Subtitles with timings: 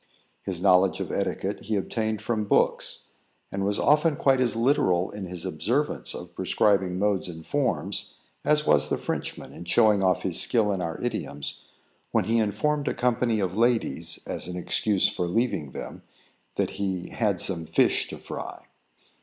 [0.41, 3.09] His knowledge of etiquette he obtained from books,
[3.51, 8.65] and was often quite as literal in his observance of prescribing modes and forms, as
[8.65, 11.67] was the Frenchman in showing off his skill in our idioms,
[12.09, 16.01] when he informed a company of ladies, as an excuse for leaving them,
[16.55, 18.65] that he had "some fish to fry."